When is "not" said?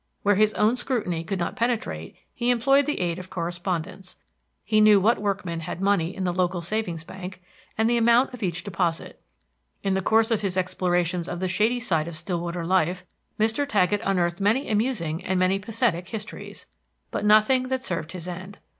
1.37-1.55